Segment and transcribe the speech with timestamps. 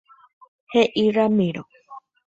[0.71, 1.67] He'i Ramiro.